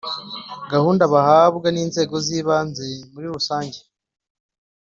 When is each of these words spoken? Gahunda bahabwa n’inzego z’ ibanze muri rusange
Gahunda 0.71 1.03
bahabwa 1.13 1.67
n’inzego 1.75 2.15
z’ 2.25 2.27
ibanze 2.39 2.85
muri 3.11 3.27
rusange 3.33 3.79